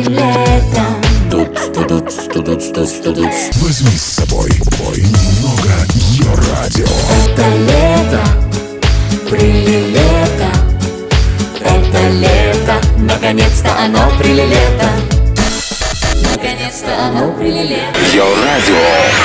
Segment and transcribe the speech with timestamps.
[0.00, 1.00] этим летом
[3.60, 4.98] Возьми с собой бой.
[4.98, 6.86] Немного ее радио.
[7.24, 8.22] Это лето,
[9.28, 10.50] прилилето
[11.60, 15.19] Это лето, наконец-то оно прилилето
[16.80, 18.00] Прилилето.
[18.12, 18.76] Ее радио.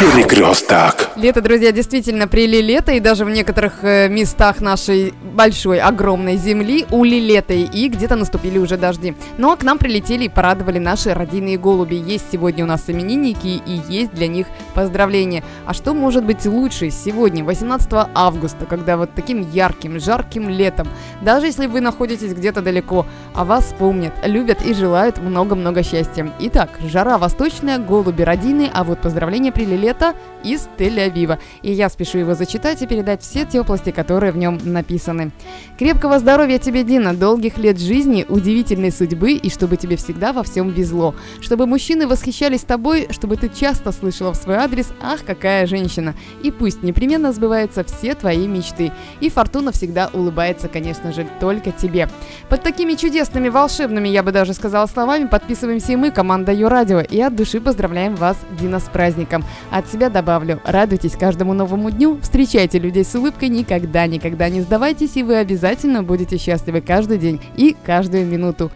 [0.00, 1.10] Перекресток.
[1.16, 6.84] Лето, друзья, действительно прили лето, и даже в некоторых э, местах нашей большой, огромной земли
[6.90, 9.14] ули лето, и где-то наступили уже дожди.
[9.38, 11.94] Но к нам прилетели и порадовали наши родийные голуби.
[11.94, 15.44] Есть сегодня у нас именинники, и есть для них поздравления.
[15.66, 20.88] А что может быть лучше сегодня, 18 августа, когда вот таким ярким, жарким летом,
[21.22, 26.30] даже если вы находитесь где-то далеко, о вас помнят, любят и желают много-много счастья.
[26.40, 27.43] Итак, жара восточная,
[27.86, 31.38] голуби родины, а вот поздравления прили лето из Тель-Авива.
[31.62, 35.32] И я спешу его зачитать и передать все теплости, которые в нем написаны.
[35.78, 40.70] Крепкого здоровья тебе, Дина, долгих лет жизни, удивительной судьбы и чтобы тебе всегда во всем
[40.70, 41.14] везло.
[41.40, 46.50] Чтобы мужчины восхищались тобой, чтобы ты часто слышала в свой адрес «Ах, какая женщина!» И
[46.50, 48.92] пусть непременно сбываются все твои мечты.
[49.20, 52.08] И фортуна всегда улыбается, конечно же, только тебе.
[52.48, 57.20] Под такими чудесными, волшебными, я бы даже сказала словами, подписываемся и мы, команда Юрадио, и
[57.20, 59.44] от души поздравляем вас, Дина, с праздником.
[59.70, 65.16] От себя добавлю, радуйтесь каждому новому дню, встречайте людей с улыбкой, никогда, никогда не сдавайтесь,
[65.16, 68.70] и вы обязательно будете счастливы каждый день и каждую минуту.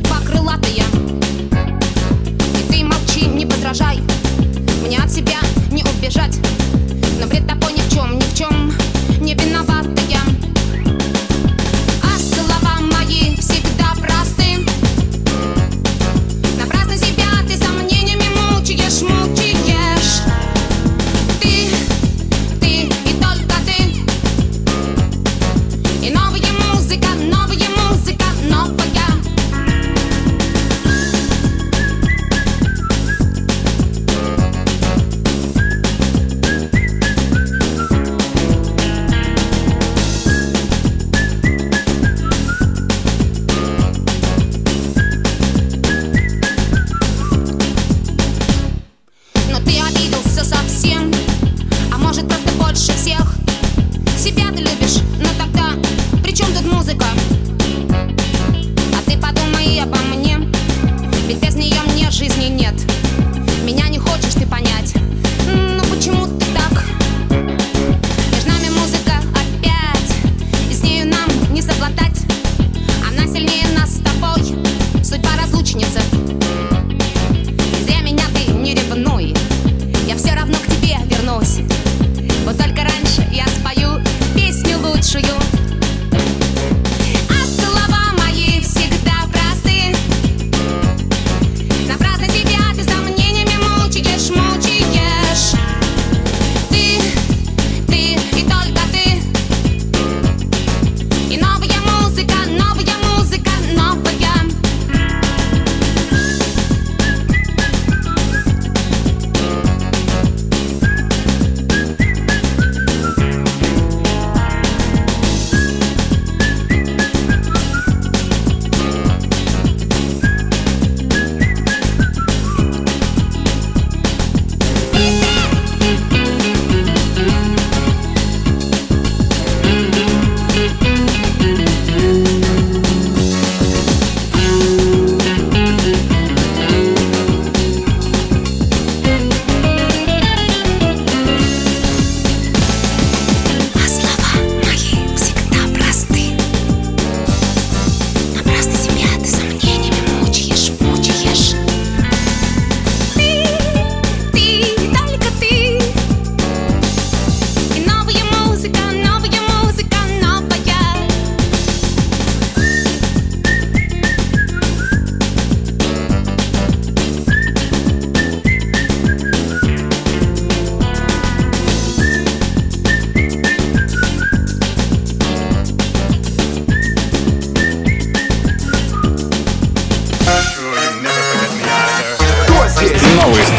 [0.00, 0.39] судьба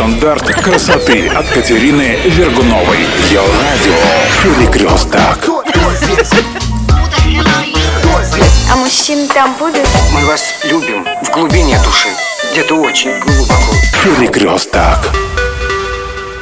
[0.01, 3.00] стандарт красоты от Катерины Вергуновой.
[3.30, 3.94] Ее радио
[4.42, 5.39] Перекресток.
[8.71, 9.88] А мужчин там будут?
[10.13, 12.09] Мы вас любим в глубине души,
[12.51, 13.74] где-то очень глубоко.
[14.03, 15.12] Перекресток.